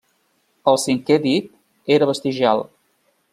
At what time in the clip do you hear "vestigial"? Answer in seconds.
2.13-2.65